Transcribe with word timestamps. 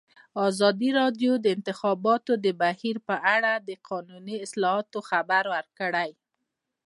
ازادي 0.47 0.89
راډیو 0.99 1.31
د 1.39 1.41
د 1.43 1.45
انتخاباتو 1.55 2.31
بهیر 2.61 2.95
په 3.07 3.15
اړه 3.35 3.53
د 3.67 3.69
قانوني 3.87 4.35
اصلاحاتو 4.45 4.99
خبر 5.09 5.43
ورکړی. 5.55 6.11